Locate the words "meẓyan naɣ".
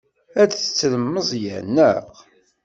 1.13-2.05